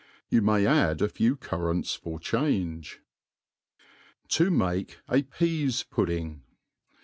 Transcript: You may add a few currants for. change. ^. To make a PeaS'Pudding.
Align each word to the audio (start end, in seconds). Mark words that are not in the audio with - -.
You 0.29 0.41
may 0.41 0.65
add 0.65 1.03
a 1.03 1.07
few 1.09 1.35
currants 1.35 1.93
for. 1.93 2.19
change. 2.19 3.01
^. 4.27 4.29
To 4.29 4.49
make 4.49 4.97
a 5.07 5.21
PeaS'Pudding. 5.21 6.39